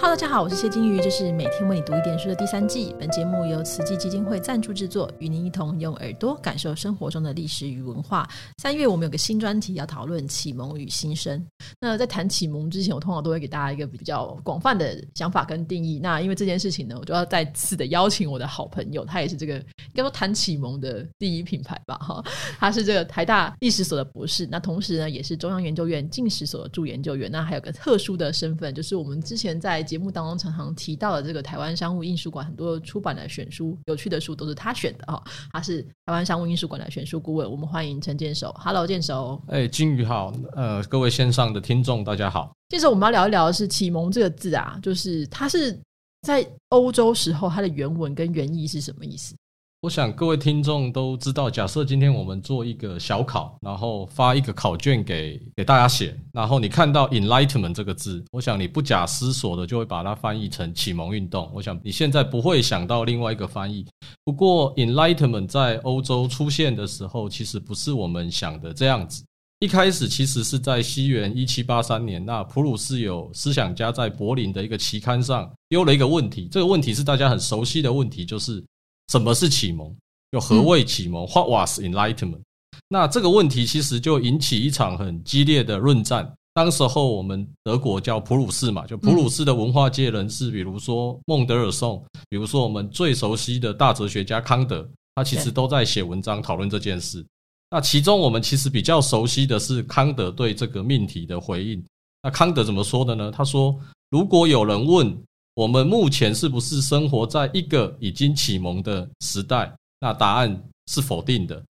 [0.00, 2.94] Hello，大家好，我是谢金鱼，这是每天为你读一点书的第三季。
[3.00, 8.26] 本节目由慈济基金会赞助制作，与您一同用耳朵感受生活中的历史与文化。
[8.58, 11.44] 三月我们有个新专题要讨论启蒙与新生。
[11.80, 15.98] 那在谈启蒙之前，我通常都会给大家一个比较广泛的想法跟定义。
[16.00, 22.24] 那因为这件事情呢，我就要再次的邀请我的好朋友，他也是这个应该说谈启蒙的第一品牌吧， 哈，
[22.60, 27.28] 他是这个台大历史所的博士，那同时呢也是中央研究院近史所的助研究员。
[27.28, 35.22] 那还有个特殊的身份，就是我们之前在节目当中常常提到的这个台湾商务印书馆很多出版的选书，有趣的书都是他选的哈。
[35.50, 38.54] 他是台湾商务印书馆的选书顾问，我们欢迎陈建手。
[38.58, 39.42] Hello，建守。
[39.48, 42.52] 哎，金鱼好，呃，各位线上的听众大家好。
[42.68, 45.80] 接着我们要聊一聊的是“启蒙”这个字啊，就是它是
[46.20, 49.34] 在欧洲时候它的原文跟原意是什么意思？
[49.82, 61.48] 我想各位听众都知道，假设今天我们做一个小考，然后发一个考卷给给大家写，然后你看到 “enlightenment” 这个字，我想你不假思索的就会把它翻译成启蒙运动。
[61.54, 63.86] 我想你现在不会想到另外一个翻译。
[64.24, 69.22] 不过 “enlightenment” 在欧洲出现的时候，其实不是我们想的这样子。
[69.60, 78.60] 一开始其实是在西元一七八三年，那普鲁士有思想家在柏林的一个期刊上丢了一个问题，这个问题是大家很熟悉的问题，就是。
[79.10, 79.94] 什么是启蒙？
[80.32, 82.42] 又何谓启蒙？What was enlightenment？
[82.88, 86.30] 那这个问题其实就引起一场很激烈的论战。
[86.52, 97.24] 当时候我们德国叫普鲁士嘛，就普鲁士的文化界人士，比如说孟德尔颂，比如说我们最熟悉的大哲学家康德，他其实都在写文章讨论这件事。
[97.70, 101.82] 那其中我们其实比较熟悉的是康德对这个命题的回应。
[102.22, 103.30] 那康德怎么说的呢？
[103.30, 103.74] 他说
[104.10, 105.16] ：“如果有人问。”
[105.58, 109.68] 我们目前是不是生活在一个已经启蒙的时代？
[109.98, 111.60] 那答案是否定的。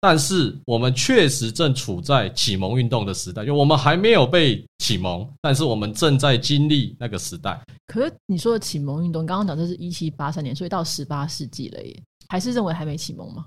[0.00, 7.60] 但是我们确实正处在启蒙运动的时代，就我们还没有被启蒙，但是我们正在经历那个时代。
[7.88, 13.44] 可是你说的启蒙运动，刚刚讲这是一七八三年，所以到十八世纪了耶，还是认为还没启蒙吗？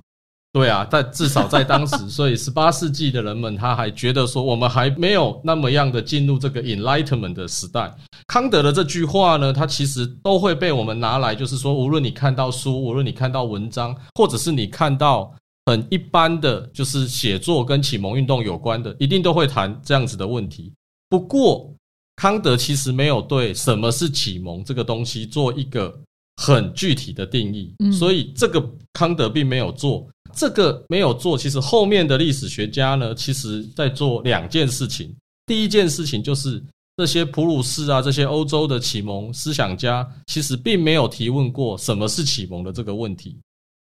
[0.60, 7.90] 对啊，但至少在当时， 所以十八世纪的人们他还觉得说，我们还没有那么样的进入这个 Enlightenment 的时代。
[8.28, 15.34] 康德的这句话呢，他其实都会被我们拿来，就是说，无论你看到书，无论你看到文章，或者是你看到
[15.68, 20.74] 很一般的就是写作跟启蒙运动有关的，一定都会谈这样子的问题。
[21.08, 21.74] 不过，
[22.18, 25.98] 康德其实没有对什么是启蒙这个东西做一个
[26.42, 30.08] 很具体的定义，所以这个康德并没有做。
[30.34, 35.14] 这个没有做，其实后面的历史学家呢，其实在做两件事情。
[35.46, 36.64] 第一件事情就是
[36.96, 43.38] 这些普鲁士啊，这些欧洲的启蒙思想家，其实并没有提问过什么是启蒙的这个问题。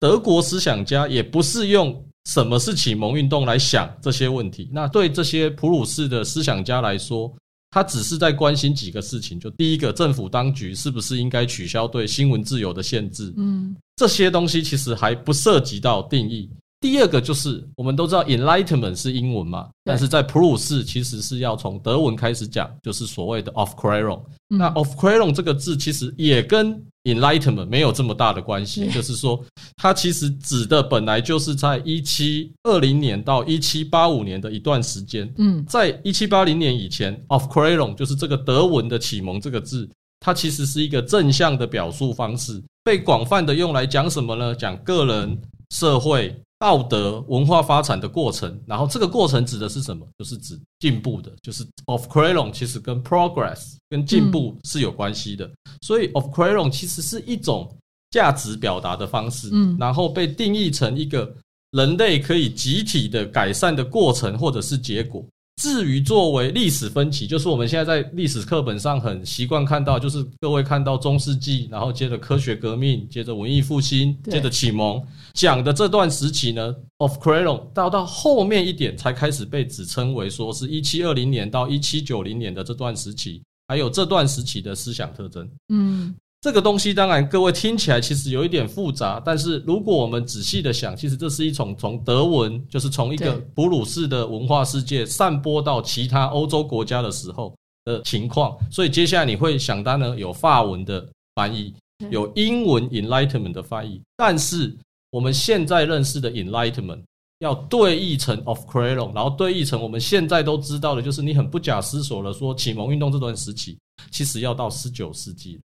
[0.00, 4.68] 德国思想家也不是用什么是启蒙运动来想这些问题。
[4.72, 7.32] 那对这些普鲁士的思想家来说，
[7.72, 13.32] 他只是在关心几个事情，就第一个，政府当局是不是应该取消对新闻自由的限制？
[13.38, 16.48] 嗯，这些东西其实还不涉及到定义。
[16.80, 24.20] 第二个就是我们都知道，enlightenment 是英文嘛，但是在普鲁士其实是要从德文开始讲，就是所谓的 Aufklärung。
[24.48, 29.42] 那 Aufklärung 这个字其实也跟 enlightenment 没有这么大的关系，就是说
[29.76, 35.32] 它其实指的本来就是在一七二零年到一七八五年的一段时间。
[35.38, 39.88] 嗯，在一七八零年以前，Aufklärung 就是这个德文的启蒙这个字，
[40.20, 44.54] 它其实是一个正向的表述方式，被广泛的用来讲什么呢？
[44.54, 45.38] 讲个人、
[45.70, 46.34] 社会。
[46.62, 50.06] 道德文化发展的过程，然后这个过程指的是什么？
[50.16, 55.50] 就是指进步的，就是 of c r a l o n 其实跟 progress 跟进步是有关系的，
[55.80, 57.68] 所以 of c r a l o n 其实是一种
[58.12, 61.34] 价值表达的方式，嗯，然后被定义成一个
[61.72, 65.26] 人类可以集体的改善的过程或者是结果。
[65.56, 75.00] 至于作为历史分歧，就是我们现在在历史课本上很习惯看到，就是各位看到中世纪，然后接着科学革命，接着文艺复兴，接着启蒙
[75.34, 86.14] 讲的这段时期呢，of c r a l o n 到到后面一点才开始被指称为说是一七二零年到一七九零年的这段时期，还有这段时期的思想特征，嗯。
[86.42, 97.54] 这个东西当然，各位听起来其实有一点复杂，但是如果我们仔细的想，其实这是一种从德文，就是从一个普鲁士的文化世界散播到其他欧洲国家的时候
[97.84, 98.58] 的情况。
[98.72, 101.72] 所以接下来你会想当然有法文的翻译，
[102.10, 104.76] 有英文 Enlightenment 的翻译，但是
[105.12, 107.02] 我们现在认识的 Enlightenment
[107.38, 113.78] 要对译成 Of c r a l o n 然后对译成我们现在都知道的，就是你很不假思索的说启蒙运动这段时期，
[114.10, 115.60] 其实要到十九世纪。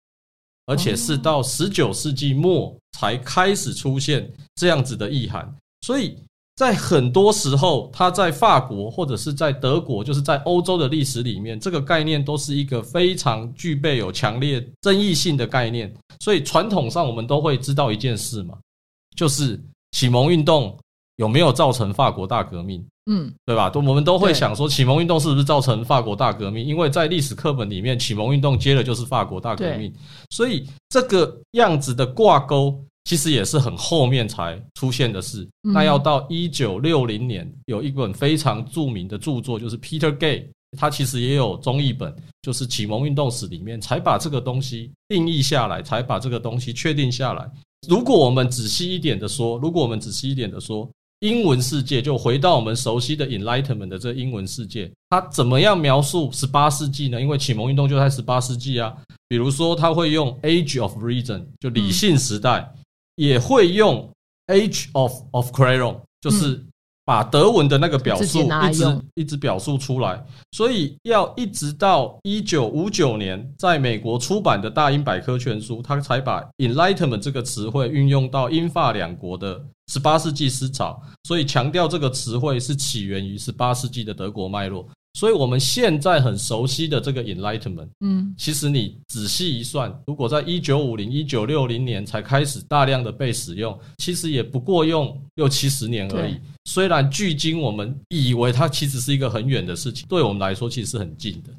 [0.66, 5.52] 而且是到十九世纪末才开始出现这样子的意涵，
[5.82, 6.16] 所以
[6.56, 15.92] 在很多时候，它在法国或者是在德国，就是在欧洲的历史里面，这个概念都是一个非常具备有强烈争议性的概念。
[16.20, 18.56] 所以传统上我们都会知道一件事嘛，
[19.16, 20.78] 就是启蒙运动
[21.16, 22.84] 有没有造成法国大革命？
[23.06, 23.68] 嗯，对吧？
[23.68, 26.64] 都我们都会想说，启蒙运动是不是造成法国大革命？
[26.64, 29.92] 因为在历史课本里面，启蒙运动接的就是法国大革命，
[30.30, 32.78] 所以这个样子的挂钩。
[33.06, 35.46] 其实也是很后面才出现的事。
[35.60, 47.46] 那要到一九六零年，有一本非常著名的著作，就是 Peter Gay，他其实也有中译本，就是启蒙运动史里面才把这个东西定义下来，才把这个东西确定下来。
[47.86, 50.90] 如果我们仔细一点的说，如果我们仔细一点的说，
[51.24, 57.18] 英文世界就回到我们熟悉的 Enlightenment 的这英文世界，它怎么样描述十八世纪呢？
[57.18, 58.94] 因为启蒙运动就在十八世纪啊。
[59.26, 62.70] 比如说，他会用 Age of Reason，就理性时代。
[63.16, 64.12] 也会用
[64.48, 66.62] Age of of Crayon，就是
[67.04, 84.88] 把德文的那个表述一直一直表述出来，所以要一直到一九五九年，在美国出版的大英百科全书，他才把 Enlightenment 这个词汇运用到英法两国的十八世纪思潮，所以强调这个词汇是起源于十八世纪的德国脉络。
[85.14, 96.36] 所以，我们现在很熟悉的这个 Enlightenment，嗯，其实你仔细一算，如果在一九五零、一九六零年才开始大量的被使用，其实也不过用六七十年而已。
[96.64, 101.50] 虽然距今我们以为它其实是一个很远的事情，对我们来说其实是很近的。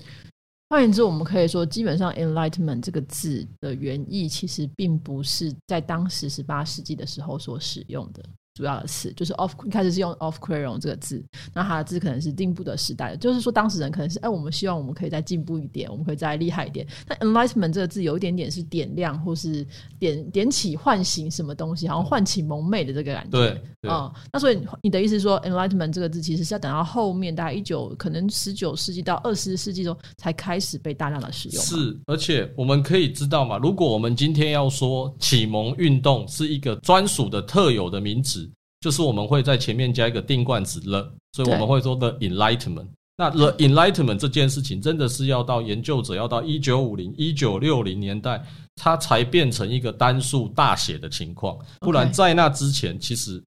[0.69, 8.21] 换言之，我们可以说，基本上 Enlightenment 这个字的原意，其实并不是在当时十八世纪的时候所使用的。
[8.55, 11.21] 主要的词就是 off，一开始是用 off crayon 这个字，
[11.53, 16.87] 那它的字可能是进步的时代，就是说当事人可能是哎，我们希望我们可以再进步一点，我们可以再厉害一点。
[17.05, 19.67] 那 enlightenment 这个字有一点点是点亮或是
[19.99, 23.31] 点点起唤醒什么东西，好像唤起蒙昧的这个感觉。
[23.31, 31.61] 对，嗯，那所以你的意思是说 enlightenment 这个字其实是要等到后面大概一九可能十九世纪到二十世纪中才开始被大量的使用。
[31.61, 38.44] 是，而且我们可以知道嘛，如果我们今天要说启蒙运动是一个专属的特有的名词。
[38.85, 42.85] 就是我们会在前面加一个定冠词了，所以我们会说 the enlightenment。
[43.17, 48.39] 那 the enlightenment 这件事情真的是要到研究者要到一九五零、一九六零年代，
[48.75, 53.43] 它才变成一个单数大写的情况，不然在那之前，其实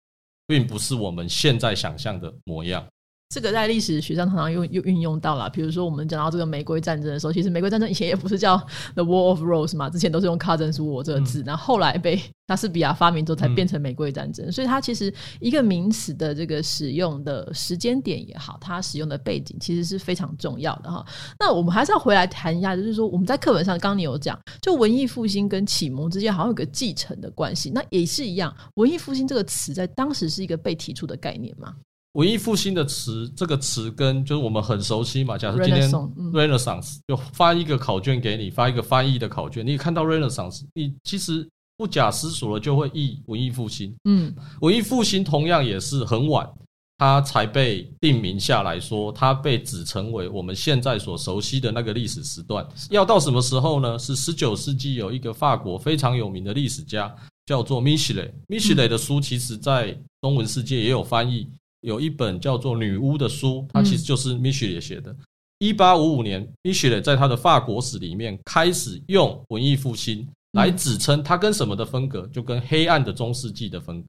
[0.48, 2.84] 并不是我们现在想象的模样。
[3.28, 8.56] 这个在历史学上常常用又运用到了，比如说我们讲到这个玫瑰战争的时候，其实玫瑰战争以前也不是叫
[8.94, 21.04] The War of Rose 嘛，之前都是用 Cousins War 这个字，然后后来被莎士比亚发明之后才变成玫瑰战争，所以它其实一个名词的这个使用的时间点也好，它使用的背景其实是非常重要的哈。
[21.38, 31.74] 那我们还是要回来谈一下，就是说我们在课本上刚刚你有讲，就文艺复兴跟启蒙之间好像有个继承的关系，那也是一样，文艺复兴这个词在当时是一个被提出的概念吗？
[32.18, 35.38] 文艺复兴的词，这个词跟就是我们很熟悉嘛。
[35.38, 35.88] 假设今天
[36.32, 43.94] Renaissance 就发一个考卷给你，发一个翻译的考卷，你看到 Renaissance，你其实不假思索的就会译文艺复兴。
[44.02, 46.44] 嗯，文艺复兴同样也是很晚，
[46.96, 52.66] 它才被定名下来说，它被指成为我们现在所熟悉的那个历史时段。
[52.90, 53.96] 要到什么时候呢？
[53.96, 57.14] 是十九世纪有一个法国非常有名的历史家
[57.46, 61.48] 叫做 Michelet，Michelet 的书其实在中文世界也有翻译。
[61.80, 65.14] 有一本叫做《女巫》的书，它其实就是 Michelet 写的。
[65.58, 74.06] 一八五五年，Michelet 在他的法国史里面开始用文艺复兴来指称它跟什么的风格，就跟黑暗的中世纪的风格，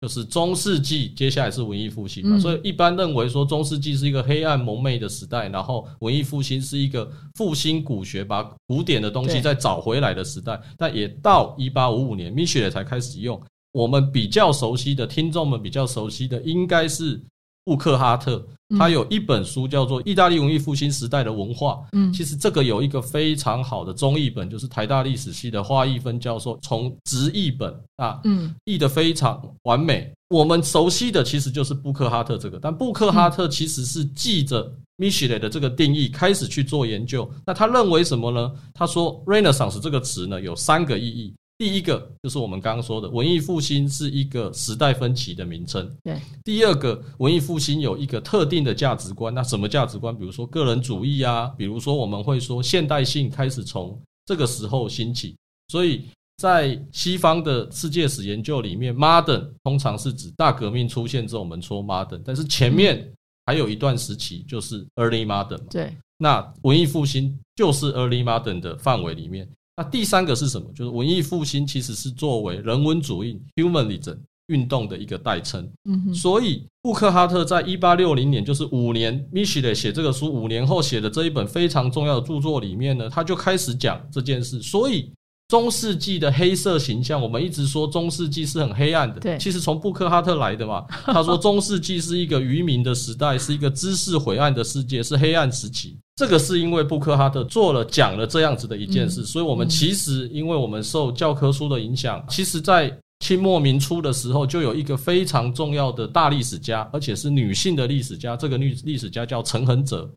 [0.00, 2.38] 就是中世纪接下来是文艺复兴嘛。
[2.40, 10.60] 所以一般认为说中世纪是一个黑暗蒙昧的时代，然后文艺复兴是一个复兴古学，把古典的东西再找回来的时代。
[10.76, 13.40] 但也到一八五五年，Michelet 才开始用。
[13.72, 17.20] 我们比较熟悉的听众们比较熟悉的应该是
[17.64, 18.42] 布克哈特，
[18.78, 21.72] 他有一本书叫做《意大利文艺复兴时代的文化》。
[21.92, 30.10] 嗯，其实这个有一个非常好的中译本，就是台大历史系的花一芬教授从直译本啊，嗯，译的非常完美。
[30.30, 37.30] 我们熟悉的其实就是布克哈特这个，但布克哈特其实是记着 Michelet 的这个定义开始去做研究。
[37.44, 38.50] 那他认为什么呢？
[38.72, 41.34] 他说 Renaissance 这个词呢有三个意义。
[41.58, 45.92] 第一个就是我们刚刚说的文艺复兴是一个时代分歧的名称。
[46.04, 46.16] 对。
[46.44, 49.34] 第二个，文艺复兴有一个特定的价值观。
[49.34, 50.16] 那什么价值观？
[50.16, 55.34] 比如说个人主义啊，比如说我们会说现代性开始从这个时候兴起。
[55.66, 56.04] 所以
[56.36, 63.12] 在西方的世界史研究里面，modern 通常是指大革命出现之后我们说 modern，但是前面
[63.46, 65.58] 还有一段时期就是 early modern。
[65.68, 65.92] 对。
[66.18, 69.48] 那文艺复兴就是 early modern 的范围里面。
[69.78, 70.66] 那第三个是什么？
[70.74, 74.18] 就是文艺复兴其实是作为人文主义 （humanism）
[74.48, 75.70] 运动的一个代称。
[75.84, 84.60] 嗯哼，所以布克哈特在一八六零年，就是五年 m i c h e l 写这个书五年后写的这一本非常重要的著作里面呢，他就开始讲这件事。
[84.60, 85.12] 所以
[85.48, 90.84] 中世纪的黑色形象，我们一直说中世纪是很黑暗的，对其实从布克哈特来的嘛。
[91.06, 95.96] 他说中世纪是一个愚民的时代，是一个知识晦暗的世界，是黑暗时期。
[96.16, 108.36] 这个是因为布克哈特做了讲了这样子的一件事，嗯所以我们其实因为我们受教科书的影响，其实在清末民初的时候，就有一个非常重要的大历史家，而且是女性的历史家。
[108.36, 110.08] 这个女历史家叫陈恒哲。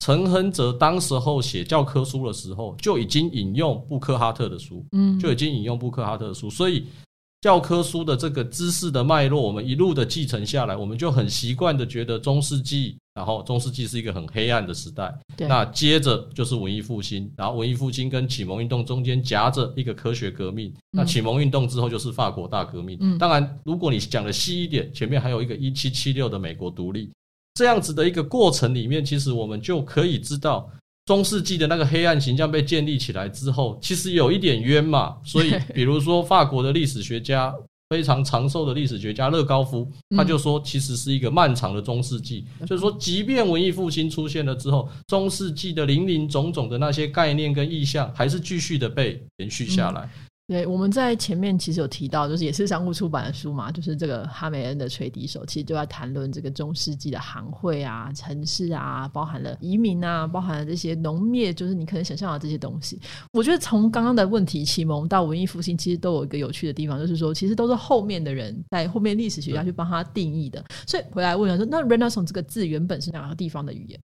[0.00, 6.84] 陈亨哲当时候写教科书的时候，就已经引用布克哈特的书，嗯，就已经引用布克哈特的书，所以
[7.40, 15.12] 教科书的这个知识的脉络，我们一路的继承下来，我们就很习惯的觉得中世纪，然后中世纪是一个很黑暗的时代。
[15.36, 20.72] 对那接着就是文艺复兴，然后文艺复兴跟启蒙运动中间夹着一个科学革命。
[20.90, 22.96] 那启蒙运动之后就是法国大革命。
[23.00, 27.10] 嗯当然，如果你讲的细一点，前面还有一个一七七六的美国独立，
[27.56, 30.70] 这样子的一个过程里面，其实我们就可以知道。
[31.06, 35.16] 中世纪的那个黑暗形象被建立起来之后，其实有一点冤嘛。
[35.24, 37.54] 所以，比如说法国的历史学家
[37.90, 42.44] 非常长寿的历史学家勒高夫，他就说，其实是一个漫长的中世纪。
[42.66, 50.10] 就是说，即便文艺复兴出现了之后，中世纪的林林总总的那些概念跟意象，还是继续的被延续下来。
[50.48, 63.00] 对，我们在前面其实有提到，就是也是商务出版的书嘛，就是这个哈梅恩的吹笛手，其实就在谈论这个中世纪的行会啊、城市啊，包含了移民啊，包含了这些农业，就是你可能想象的这些东西。
[63.32, 70.64] 我觉得从刚刚的问题启蒙到文艺复兴，其实都有一个有趣的地方，就是说其实都是后面的人在后面历史学家去帮他定义的。
[70.86, 73.98] 所以回来问了说，那 Renaissance 这个字原本是哪个地方的语言？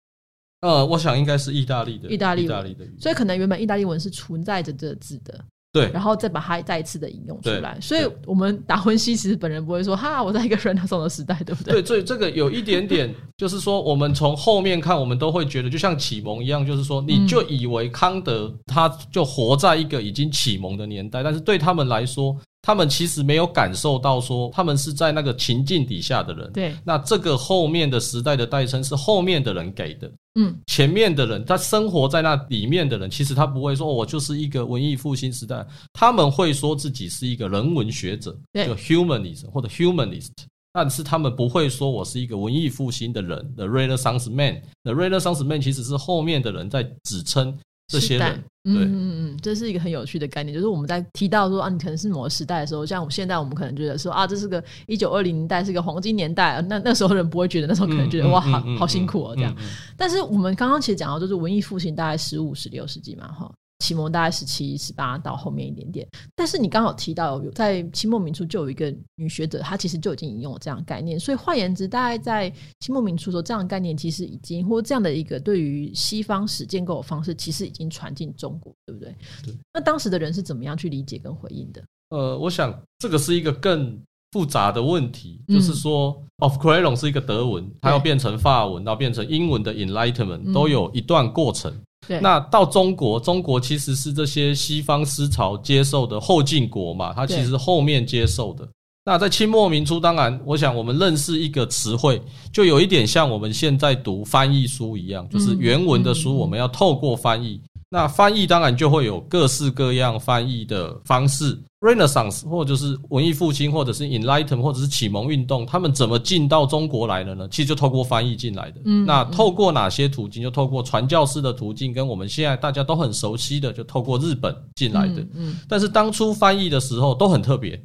[0.61, 2.95] 呃，我想应该是意大利的意大利意大利的语。
[2.97, 5.43] 所以可能原本意大利文是存在着这个字的。
[5.79, 7.77] 对然后再把它再一次的引用出来。
[7.81, 11.81] 所以我们达芬西其实本人不会说哈，我在一个 Renaissance 的时代，对不对？
[11.81, 26.51] 对，所以这个有一点点，就是说，我们从后面看，我们都会觉得，就像启蒙一样，就是说，你就以为康德他就活在一个已经启蒙的年代，但是对他们来说，他们其实没有感受到说，他们是在那个情境底下的人。
[26.51, 38.65] 对，那这个后面的时代的代称是后面的人给的，嗯，前面的人他生活在那里面的人，其实他不会说、哦我就是一个文艺复兴时代，他们会说自己是一个人文学者，对。
[38.65, 40.31] 就 humanism 或者 humanist。
[40.71, 47.57] 但是他们不会说我是一个文艺复兴的人，the Renaissance man，the Renaissance man 其实是后面的人在指称
[47.89, 48.93] 这些时代人，嗯对嗯
[49.33, 59.51] 嗯，这是一个很有趣的概念，就是我们在提到说啊，你可能是某个时代的时候，像我们现在我们可能觉得说啊，这是个一九二零年代是个黄金年代，那那时候人不会觉得，那时候可能觉得、哇，好好辛苦哦这样。
[59.53, 63.51] 嗯嗯嗯但是我们刚刚其实讲到，就是文艺复兴大概十五、十六世纪嘛，哈。
[63.79, 72.49] 启蒙大概十七、十八到后面一点点，但是你刚好提到有在清末民初就有一个女学者，她其实就已经引用了这样的概念，所以换言之，大概在
[72.81, 79.15] 清末民初的时候，这样的概念其实已经或这样的一个对于西方史建构的方式，其实已经传进中国，对不对？
[79.43, 79.53] 对。
[79.73, 81.81] 那当时的人是怎么样去理解跟回应的？
[82.09, 83.97] 呃，我想这个是一个更
[84.31, 91.73] 复杂的问题，嗯就是说，of c r e l o n 是一个德文，它要变成法文，然后变成英文的 Enlightenment，嗯都有一段过程。
[92.07, 98.67] 对，那到中国，中国其实是这些西方思潮接受的后进国嘛，它其实后面接受的。
[99.05, 107.59] 那在清末民初，当然，我想我们认识一个词汇，就有一点像我们现在读翻译书一样，就是原文的书，我们要透过翻译。
[107.89, 111.57] 那翻译当然就会有各式各样翻译的方式。
[111.81, 117.47] Renaissance 或就是文艺复兴，或者是 Enlighten，或者是启蒙运动，他们怎么进到中国来的呢？
[117.49, 118.81] 其实就透过翻译进来的。
[118.83, 120.43] 嗯那透过哪些途径？
[120.43, 125.21] 就透过传教士的途径，跟我们现在大家都很熟悉的，就透过日本进来的。
[125.21, 127.81] 嗯嗯但是当初翻译的时候都很特别，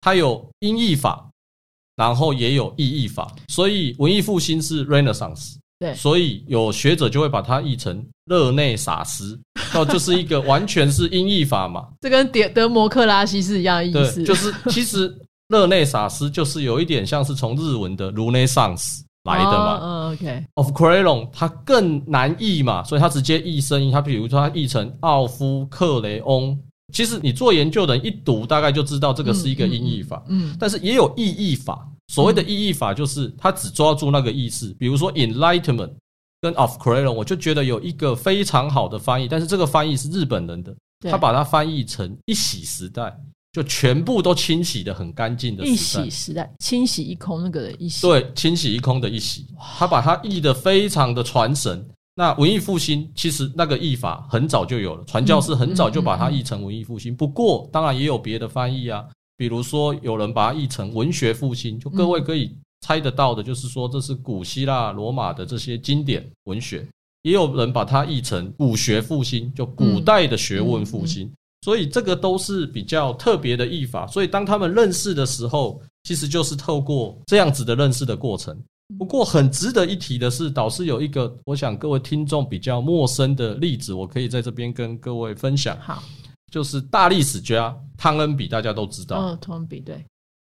[0.00, 1.30] 它有音译法，
[1.94, 5.54] 然后也有意译法，所以文艺复兴是 Renaissance。
[5.78, 9.38] 对所以有学者就会把它译成勒内萨斯，
[9.72, 11.86] 那 就是一个完全是音译法嘛。
[12.00, 15.14] 这跟德德摩克拉西是一样的意思，对，就是其实
[15.48, 19.78] 勒内萨斯就是有一点像是从日文的 Renaissance 来的嘛。
[19.80, 23.90] 哦嗯，OK，of c r e l o n 它更难译嘛，所以它直接译声音。
[23.92, 26.58] 它比如说它译成奥夫克雷翁，
[26.92, 30.22] 其实你做研究的人一读，大概就知道这个是一个音译法。
[30.28, 35.92] 嗯但是也有意译法，所谓的意译法就是他只抓住那个意思，比如说 enlightenment
[36.40, 40.74] 跟 of c r e o n 我就觉得有一个非常好的翻译，但是这个翻译是日本人的，
[41.10, 43.14] 他把它翻译成一洗时代，
[43.52, 46.08] 就全部都清洗的很干净的一洗。
[46.08, 49.46] 时代，清洗一空那个的一洗，对，清洗一空的一洗，
[49.78, 51.86] 他把它译得非常的传神。
[52.14, 57.14] 那文艺复兴其实那个译法很早就有了，传教士很早就把它译成文艺复兴。
[57.14, 59.04] 不过当然也有别的翻译啊，
[59.38, 66.80] 比如说有人把它译成文学复兴，就各位可以猜得到的，就是说这是古希腊、罗马的这些经典文学；
[67.22, 71.30] 也有人把它译成古学复兴，就古代的学问复兴。
[71.62, 74.06] 所以这个都是比较特别的译法。
[74.06, 78.56] 所以当他们认识的时候，其实就是透过这样子的认识的过程。
[78.96, 85.76] 不过很值得一提的是，导师有一个我想各位听众比较陌生的例子，我可以在这边跟各位分享。
[85.80, 86.02] 好，
[86.50, 89.16] 就是大历史家汤恩比，大家都知道。
[89.16, 90.04] 哦，汤恩比对，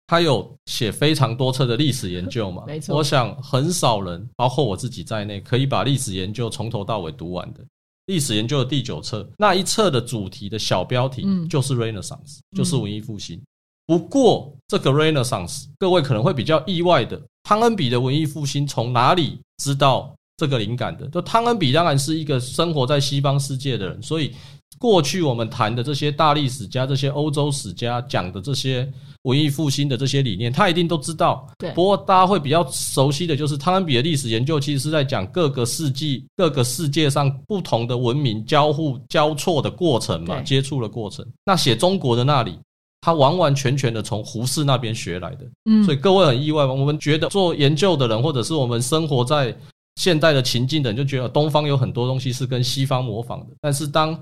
[0.07, 2.63] 他有写非常多册的历史研究嘛？
[2.65, 2.95] 没错。
[2.95, 7.63] 我想很少人，包括我自己在内，可以把历史研究从头到尾读完的。
[8.05, 13.39] 历史研究的第九册那一册的主题的小标题就是 Renaissance，就是文艺复兴。
[13.85, 17.21] 不过这个 Renaissance，各位可能会比较意外的。
[17.43, 21.05] 汤恩比的文艺复兴从哪里知道这个灵感的？
[21.09, 24.31] 就汤恩比当然是一个生活在西方世界的人，所以
[24.77, 28.89] 过去我们谈的这些大历史家、这些欧洲史家讲的这些
[29.23, 31.45] 文艺复兴的这些理念，他一定都知道。
[31.57, 31.71] 对。
[31.73, 41.25] 不过大家会比较熟悉的就是汤恩比的历史研究，其实是在讲各个世纪、各个世界上不同的文明交互交错的过程嘛，接触的过程。
[41.45, 42.57] 那写中国的那里。
[43.01, 46.73] 他完完全全的从胡适那边学来的，嗯，所以各位很意外吗？
[46.73, 49.55] 我们觉得做研究的人，或者是我们生活在
[49.99, 53.47] 现代的情境的你，就觉得东方有很多东西是跟西方模仿的。
[53.59, 54.17] 但是当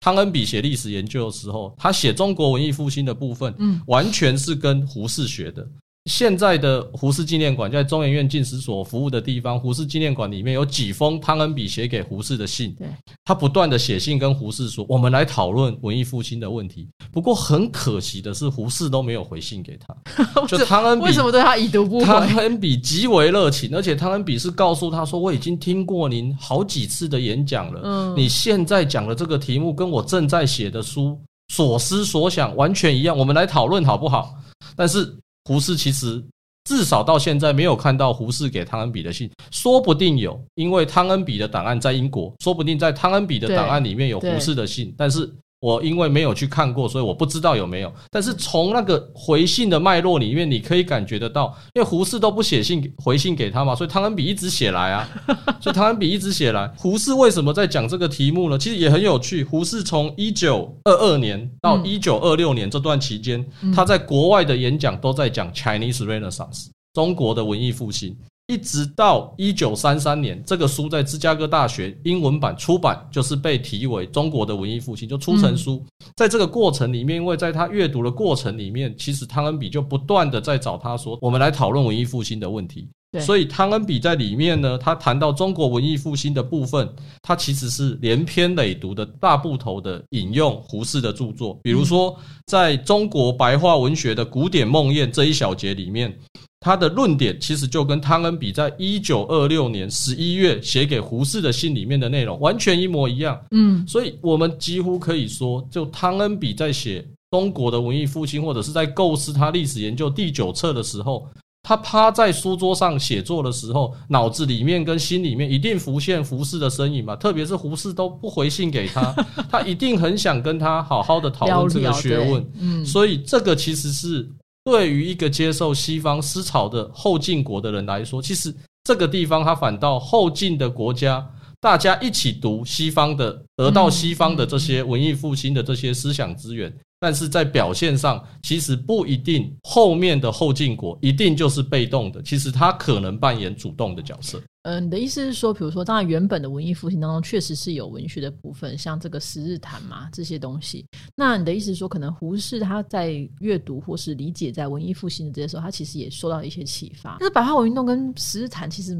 [0.00, 5.66] 汤恩比写历史研究的时候，他写中国文艺复兴的部分，嗯，完全是跟胡适学的。
[6.10, 12.76] 现在的胡适纪念馆在中研院进史所服务的地方，胡适纪念馆里面有几封汤恩比写给胡适的信。
[13.24, 20.44] 他不断的写信跟胡适说：“我们来讨论文艺复兴的问题。”不过很可惜的是，胡适都没有回信给他。
[20.46, 22.04] 就汤恩比为什么对他已读不回？
[22.04, 27.80] 汤恩比极为热情，而且汤恩比是告诉他说：“我已经听过您好几次的演讲了。
[27.82, 31.18] 嗯，你现在讲的这个题目跟我正在写的书
[31.48, 34.34] 所思所想完全一样，我们来讨论好不好？”
[34.76, 35.16] 但是。
[35.44, 36.22] 胡适其实
[36.64, 45.30] 至少到现在没有看到胡适给汤恩比的信，说不定有，因为汤恩比的档案在英国，说不定在汤恩比的档案里面有胡适的信，但是。
[45.64, 47.90] 我因为没有去看过，所以我不知道有没有。
[48.10, 55.08] 但是从那个回信的脉络里面，你可以感觉得到，因为胡适都不写信回信给他嘛，所以汤恩比一直写来啊，
[55.62, 56.70] 所以汤恩比一直写来。
[56.76, 58.58] 胡适为什么在讲这个题目呢？
[58.58, 59.42] 其实也很有趣。
[59.42, 63.42] 胡适从一九二二年到一九二六年这段期间，
[63.74, 68.14] 他在国外的演讲都在讲 Chinese Renaissance，中国的文艺复兴。
[68.46, 75.82] 一直到一九三三年，这个书在芝加哥大学英文版出版，就是被提为《中国的文艺复兴》，就出成书。
[76.14, 82.86] 在这个过程里面，因为在他阅读的过程里面，其实汤恩比就不断的在找他说：“我们来讨论文艺复兴的问题。”
[83.20, 86.88] 所以汤恩比在里面呢，他谈到中国文艺复兴的部分，
[87.22, 96.12] 他其实是连篇累牍的大部头的引用胡适的著作，比如说在中国白话文学的古典梦魇这一小节里面。
[96.60, 103.38] 他的论点其实就跟汤恩比在一九二六年十一月写给胡适的信里面的内容完全一模一样。
[103.50, 111.28] 嗯，所以我们几乎可以说，就汤恩比在写中国的文艺复兴，或者是在构思他历史研究第九册的时候，
[111.64, 117.16] 他趴在书桌上写作的时候，脑子里面跟心里面一定浮现胡适的身影嘛。
[117.16, 119.12] 特别是胡适都不回信给他，
[119.50, 122.48] 他一定很想跟他好好的讨论这个学问。
[122.60, 124.30] 嗯，所以这个其实是。
[124.66, 128.50] 对于一个接受西方思潮的后进国的人来说，其实
[128.82, 131.22] 这个地方他反倒后进的国家，
[131.60, 136.74] 大家一起读西方的，得到西方的这些文艺复兴的这些思想资源。
[137.04, 144.40] 但是在表现上，其实不一定后面的后进国一定就是被动的，其实他可能扮演主动的角色。
[144.62, 150.82] 嗯，你的意思是说，比如说，当然原本的文艺复兴当中确实是有文学的部分，像这个十日谈嘛这些东西。
[151.14, 157.18] 那你的意思是说，可能胡适他在阅读或是理解在文艺复兴的这些时候，他其实也受到一些启发。
[157.18, 158.98] 就是白话文运动跟十日谈其实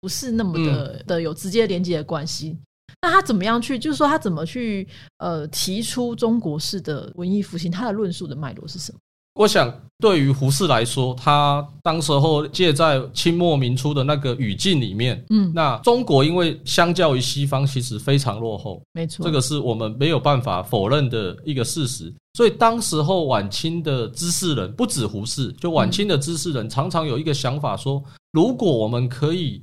[0.00, 2.56] 不是那么的的有直接连接的关系。
[3.00, 3.78] 那他怎么样去？
[3.78, 4.86] 就是说，他怎么去
[5.18, 7.70] 呃提出中国式的文艺复兴？
[7.70, 8.98] 他的论述的脉络是什么？
[9.34, 22.12] 我想，对于胡适来说，他当时候借在清末民初的那个语境里面，嗯，那中国因为相较于西方，其实非常落后，没错，这个是我们没有办法否认的一个事实。
[22.34, 28.02] 所以，当时候晚清的知识人，不止胡适，就晚清的知识人，常常有一个想法说，
[28.32, 29.62] 如果我们可以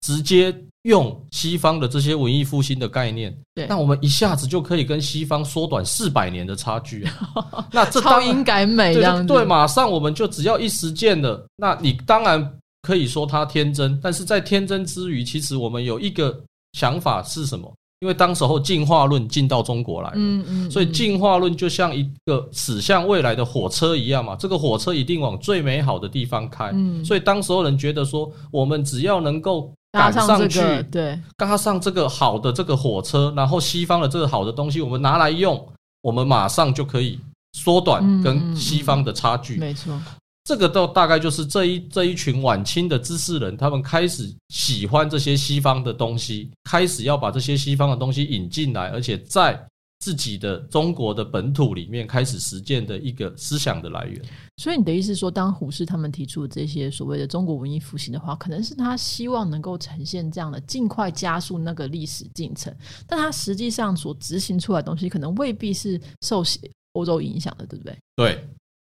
[0.00, 0.54] 直接。
[0.84, 7.06] 用西方的这些文艺复兴的概念，对，那我们一下子就可以跟西方缩短四百年的差距。
[7.70, 11.46] 那这超应该美这样对，马上我们就只要一实践了。
[11.54, 16.34] 那你当然可以说他天真，但是在天真之余，其实我们有一个
[16.72, 17.70] 想法是什么？
[18.00, 26.70] 因为当时候进化论进到中国来，嗯嗯，所以嗯进化论就像一个驶向未来的火车一样嘛，这个火车一定往最美好的地方开。
[26.72, 35.66] 嗯所以当时候人觉得说，我们只要能够赶上去，这个对，搭上这个好的这个火车，然后西方的这个好的东西，我们拿来用，
[36.02, 37.18] 我们马上就可以
[37.52, 39.56] 缩短跟西方的差距。
[39.56, 40.00] 没错，
[40.44, 49.60] 这个都大概就是这一这一群晚清的知识人，他们开始喜欢这些西方的东西，开始要把这些西方的东西引进来，而且在
[50.00, 54.20] 自己的中国的本土里面开始实践的一个思想的来源。
[54.56, 62.74] 所以你的意思是说，当胡适他们提出这些所谓的中国文艺复兴的话，可能是他希望能够呈现这样的尽快加速那个历史进程，
[63.06, 66.58] 但他实际上所执行出来的东西，可能未必是受西
[66.92, 67.98] 欧洲影响的，对不对？
[68.16, 68.48] 对，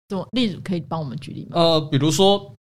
[0.08, 1.52] 这种例子可以帮我们举例吗？
[1.54, 2.54] 呃，比如说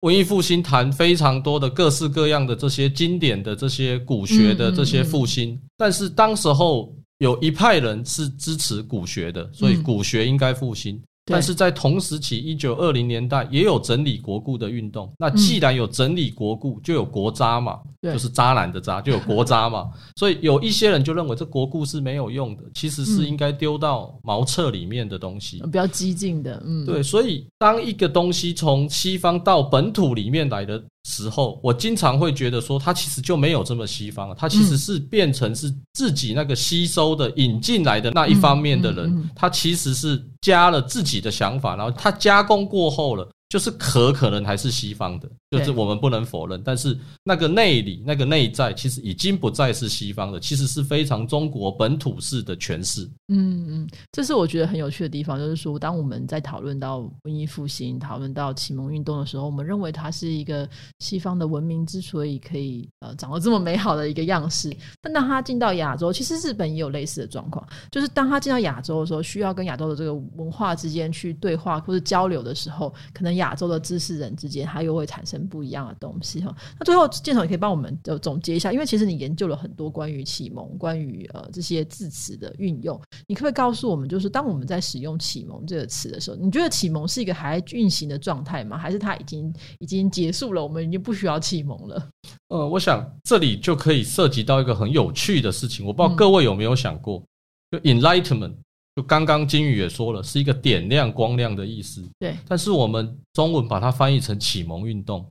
[0.00, 11.00] 文艺复兴谈非常多的各式各样的这些经典的这些古学的这些复兴，但是当时候有一派人是支持古学的，所以嗯古学应该复兴。
[11.24, 15.12] 对但是在同时期，一九二零年代也有整理国故的运动。
[15.18, 19.90] 那既然有整理国故，就有国渣嘛，对就是渣男的渣，就有国渣嘛。
[20.14, 25.58] 所以有一些人就认为这国故是没有用的，其实是嗯应该丢到茅厕里面的东西。
[25.64, 43.26] 比较激进的，嗯，对，所以当一个东西从西方到本土里面来的时候，我经常会觉得说，它其实就没有这么西方了，它其实是变成是自己那个吸收的、引进来的那一方面的人，他其实是加了自己的想法，然后他加工过后了。
[43.48, 53.08] 就是壳可能还是西方的，就是我们不能否认，但是那个内里、那个内在，其实已经不再是西方的，其实是非常中国本土式的诠释。
[53.28, 60.68] 嗯嗯，这是我觉得很有趣的地方，就是说，当我们在讨论到文艺复兴、讨论到启蒙运动的时候，我们认为它是一个
[61.00, 76.54] 西方的文明之所以可以呃长得这么美好的一个样式， 但当它进到亚洲，其实日本也有类似的状况，就是当它进到亚洲的时候，需要跟亚洲的这个文化之间去对话或者交流的时候，可能亚洲的知识人之间，它又会产生不一样的东西哈。
[76.78, 88.76] 那最后，建总也可以帮我们就总结一下，因为其实你研究了很多关于启蒙、关于呃这些字词的运用，你可不可以告诉我们，就是当我们在使用“启蒙”这个词的时候，你觉得启蒙是一个还运行的状态吗？
[88.76, 92.08] 还是它已经已经结束了，我们已经不需要启蒙了？
[92.48, 97.22] 呃，我想这里就可以涉及到一个很有趣的事情，我不知道嗯各位有没有想过，
[97.70, 98.54] 就 enlightenment，
[98.94, 102.02] 就刚刚金宇也说了，是一个点亮、光亮的意思。
[102.18, 105.26] 对，但是我们中文把它翻译成启蒙运动，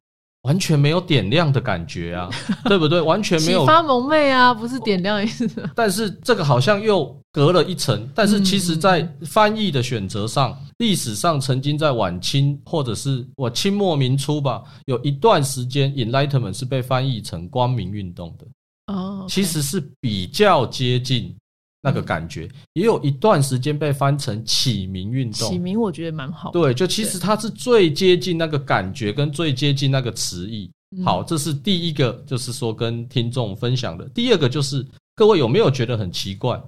[0.46, 2.30] 完全没有点亮的感觉啊，
[2.66, 3.02] 对不对？
[3.02, 3.62] 完全没有。
[3.62, 5.50] 启发蒙昧啊，不是点亮意思。
[5.76, 8.08] 但是这个好像又隔了一层。
[8.14, 18.46] 但是其实，嗯在翻译的选择上，历史上曾经在晚清或者是我清末民初吧，有一段时间 enlightenment 是被翻译成光明运动的。
[18.94, 21.36] 哦，其实是比较接近
[21.86, 25.52] 那个感觉，也有一段时间被翻成启明运动。
[25.52, 26.50] 启明我觉得蛮好。
[26.50, 30.72] 对，就其实它是最接近那个感觉，跟最接近那个词义。
[30.98, 34.10] 嗯好，这是第一个，就是说跟听众分享的。
[34.16, 34.84] 第二个就是
[35.16, 36.60] 各位有没有觉得很奇怪？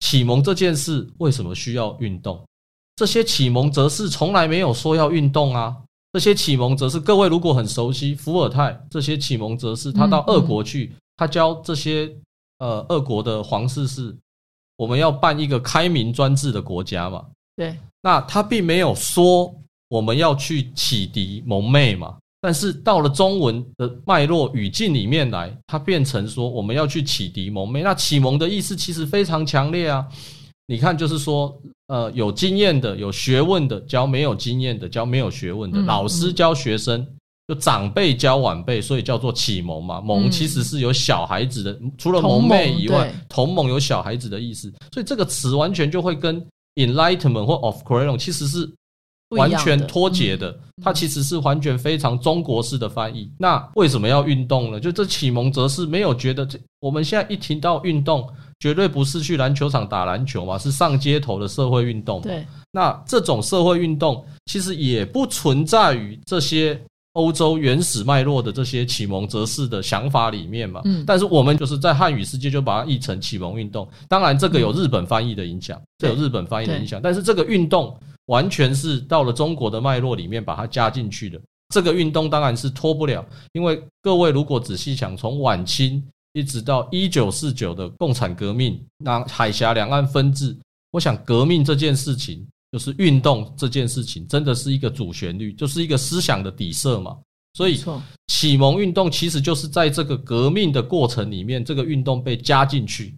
[0.00, 2.42] 启蒙这件事为什么需要运动？
[2.96, 5.76] 这些启蒙则是从来没有说要运动啊。
[6.12, 12.10] 这些启蒙则是各位如果很熟悉伏尔泰，这些启蒙则是他到俄国去，他教这些
[12.58, 14.16] 呃俄国的皇室是
[14.76, 17.24] 我们要办一个开明专制的国家嘛。
[17.56, 19.54] 对，那他并没有说
[19.88, 27.82] 我们要去启迪蒙昧嘛，但是到了中文的脉络语境里面来，它变成说我们要去启迪蒙昧。
[27.82, 30.06] 那启蒙的意思其实非常强烈啊，
[30.66, 37.06] 你看就是说，呃，有经验的、有学问的教没有经验的，教没有学问的，嗯老师教学生。
[37.48, 40.00] 就长辈教晚辈，所以叫做启蒙嘛。
[40.00, 48.68] 蒙嗯其实是有小孩子的，除了蒙昧以外对，同盟有小孩子的意思，所以这个词完全就会跟 enlightenment 或 of c r e o n 其实是
[49.30, 53.30] 完全脱节的，嗯它其实是完全非常中国式的翻译。
[53.38, 54.80] 那为什么要运动呢？
[54.80, 58.28] 就这启蒙则是没有觉得这，我们现在一听到运动，
[58.60, 62.24] 绝对不是去篮球场打篮球嘛，是上街头的社会运动嘛。
[62.24, 66.78] 对，那这种社会运动其实也不存在于这些
[67.16, 70.82] 欧洲原始脉络的这些启蒙哲士的想法里面嘛。
[70.84, 73.88] 嗯但是我们就是在汉语世界就把它译成启蒙运动。
[74.08, 77.00] 当然，这个有日本翻译的影响，这有日本翻译的影响。
[77.02, 81.40] 但是这个运动完全是到了中国的脉络里面把它加进去的。
[81.74, 86.00] 这个运动当然是脱不了，因为各位如果仔细想，从晚清
[86.32, 90.56] 一直到一九四九的共产革命，那海峡两岸分治，
[90.92, 97.16] 我想革命这件事情，就是运动这件事情，真的是一个主旋律，就是一个思想的底色嘛。
[97.54, 97.80] 所以，
[98.26, 103.16] 启蒙运动其实就是在这个革命的过程里面，这个运动被加进去，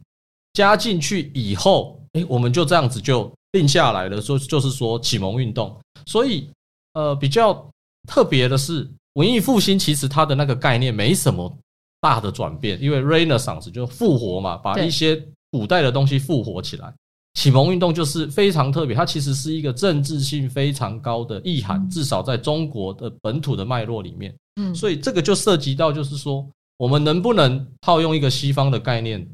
[0.52, 5.76] 加进去以后，哎，我们就这样子就定下来了，说就是说启蒙运动。
[6.06, 6.48] 所以，
[6.92, 7.68] 呃，比较
[8.06, 11.52] 特别的是，文艺复兴其实它的那个概念没什么
[12.00, 16.94] 大的转变，因为 Renaissance 就复活嘛，把一些古代的东西复活起来。
[17.38, 24.34] 启蒙运动就是非常特别，它其实是一个政治性非常高的意涵，至少在中国的本土的脉络里面。
[24.56, 26.44] 嗯，所以这个就涉及到，就是说，
[26.78, 29.24] 我们能不能套用一个西方的概念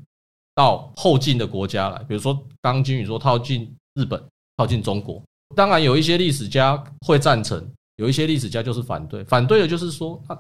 [0.55, 1.97] 到后进的国家来？
[2.01, 4.23] 比如说，刚金宇说套进日本，
[4.59, 5.23] 套进中国。
[5.57, 9.25] 当然，有一些历史家会赞成，有一些历史家就是反对。
[9.25, 10.39] 反对的就是说，他，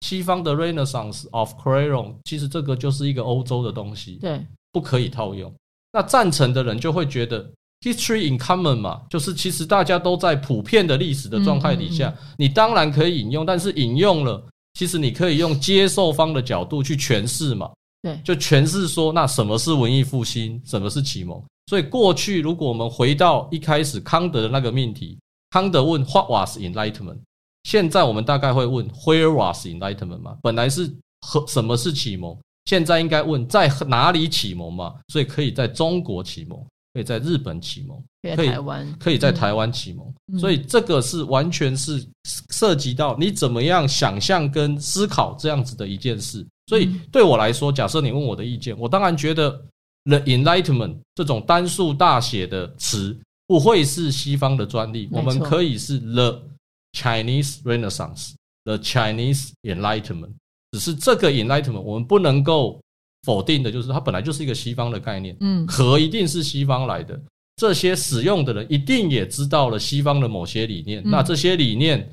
[0.00, 5.54] 西方的 Renaissance of c r a y o n 其实这个就是一个欧洲的东西，对，不可以套用。
[5.92, 7.48] 那赞成的人就会觉得
[7.80, 14.42] history in common 嘛，就是其实大家都在普遍的历史的状态底下，你当然可以引用，但是引用了，
[14.74, 17.70] 其实你可以用接受方的角度去诠释嘛，
[18.02, 21.42] 对，就诠释说那什么是文艺复兴，什么是启蒙。
[21.66, 25.18] 所以过去如果我们回到一开始康德的那个命题，
[25.50, 27.18] 康德问 What was enlightenment？
[27.64, 30.36] 现在我们大概会问 Where was enlightenment 嘛？
[30.42, 32.36] 本来是和什么是启蒙？
[32.72, 34.94] 现在应该问在哪里启蒙嘛？
[35.08, 36.58] 所以可以在中国启蒙，
[36.94, 38.02] 可以在日本启蒙，
[38.34, 40.40] 可以台湾，可以在台湾启蒙。
[40.40, 42.02] 所以这个是完全是
[42.48, 46.42] 涉及到你怎么样想象跟思考这样子的一件事。
[46.66, 49.50] 所以对我来说，假设你问我的意见，我当然觉得
[50.04, 53.14] the enlightenment 这种单数大写的词
[53.46, 56.42] 不会是西方的专利，我们可以是 the
[56.96, 60.32] Chinese Renaissance，the Chinese Enlightenment。
[60.72, 62.80] 只是这个 enlightenment，我们不能够
[63.22, 67.18] 否定的，就是它本来就是一个西方的概念，嗯，和一定是西方来的。
[67.56, 72.10] 这些使用的人一定也知道了西方的某些理念，那这些理念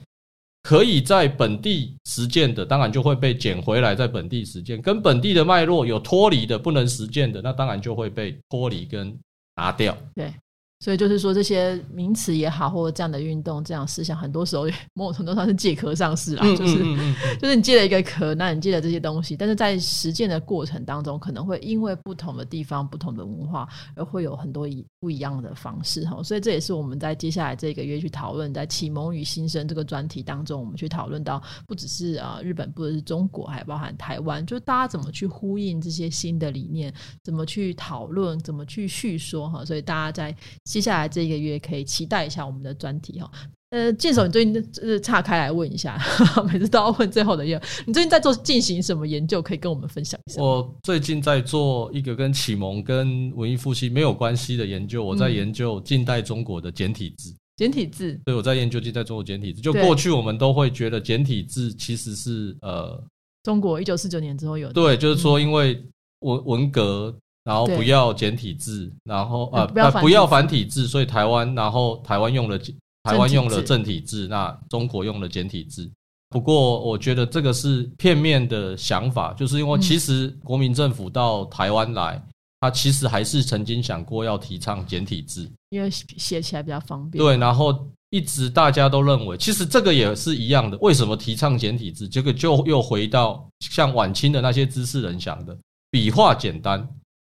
[0.61, 9.17] 可以在本地实践的，当然就会被捡回来在本地实践；跟本地的脉络有脱离的、不能实践的，那当然就会被脱离跟
[9.55, 9.97] 拿掉。
[10.13, 10.31] 对。
[10.79, 16.77] 所以就是说，这些名词也好，或者这样的运动、这样思想，很多时候某种程度上是借壳上市啦，就是
[17.37, 26.23] 就是你借了一个壳，那你借了这些东西，但是在实践的过程当中，可能会因为不同的地方、不同的文化，而会有很多一不一样的方式哈。
[26.23, 39.65] 所以这也是我们在接下来这个月去讨论，在启蒙与新生这个专题当中，我们去讨论到，不只是啊日本，不只是中国，还包含台湾，就是大家怎么去呼应这些新的理念，怎么去讨论，怎么去叙说哈。
[39.65, 40.33] 所以大家在
[40.69, 43.29] 接下来这一个月可以期待一下我们的专题哈。
[43.71, 45.99] 呃，剑手，你最近呃岔开来问一下，
[46.51, 49.41] 每次都要问最后的一个，你最近在做进行什么研究？
[49.41, 50.41] 可以跟我们分享一下。
[50.41, 57.33] 我最近在做一个跟启蒙跟文艺复兴没有关系的研究，我在研究近代中国的简体字。
[57.57, 59.61] 简体字，对，我在研究近代中国简体字。
[59.61, 63.03] 就过去我们都会觉得简体字其实是呃，
[63.43, 64.71] 中国一九四九年之后有。
[64.71, 65.83] 对，就是说因为
[66.19, 67.15] 文文革。
[67.43, 72.59] 然后不要简体字，然后呃不要繁体字，所以台湾然后台湾用了
[73.03, 75.89] 台湾用了正体字，那中国用了简体字。
[76.29, 82.21] 不过我觉得这个是片面的想法，就是因为其实国民政府到台湾来，
[82.59, 87.23] 他其实还是曾经想过要提倡简体字，因为写起来比较方便。
[87.23, 90.77] 对，然后一直大家都认为，其实这个也是一样的。
[90.81, 92.07] 为什么提倡简体字？
[92.07, 95.57] 这个就又回到像晚清的那些知识人想的，
[95.89, 96.87] 笔画简单。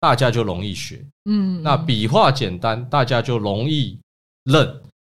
[0.00, 3.98] 大家就容易学，嗯，那笔画简单，大家就容易
[4.44, 4.66] 认。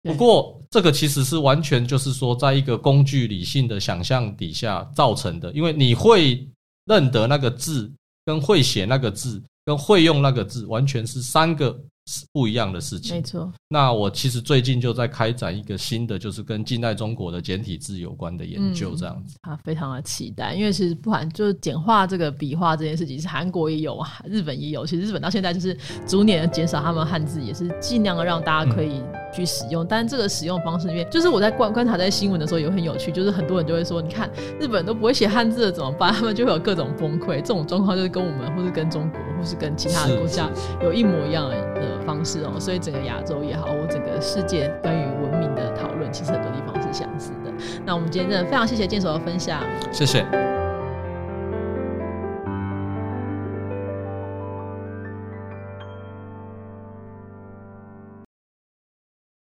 [0.03, 5.53] 不过，这个其实是完全就是说，在一个工具理性的想象底下造成的。
[5.53, 6.45] 因为你会
[6.87, 7.91] 认得那个字，
[8.25, 11.79] 跟会写那个字，跟会用那个字，完全是三个。
[12.07, 13.51] 是不一样的事情，没错。
[13.69, 19.37] 那我其实最近就在开展一个新的，就是跟近代中国的简体字有关的研究，这样子。
[19.43, 24.85] 啊，非常的期待，因为其实不管就是简化这个笔画这件事情，是韩国也有啊，日本也有。
[24.85, 29.01] 其实日本到现在就是逐年的减少他们汉字，也是尽量的让大家可以
[29.33, 29.87] 去使用。
[29.87, 34.29] 但是这个使用方式，里面就是我在观观察在新闻的时候也很有趣，就是很多人就会说，你看
[34.61, 36.13] 日本都不会写汉字了怎么办？
[36.13, 37.37] 他们就会有各种崩溃。
[37.37, 40.51] 这种状况就是跟我们，或是跟中国，或是跟其他的国家
[40.83, 41.92] 有一模一样的。
[42.01, 47.53] 方式哦，所以整个亚洲也好，我整个世界关于文明的讨论，其实很多地方是相似的。
[47.85, 49.61] 那我们今天真的非常谢谢剑手的分享，
[49.93, 50.62] 谢谢。